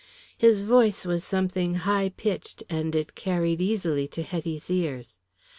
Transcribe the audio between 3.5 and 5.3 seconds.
easily to Hetty's ears.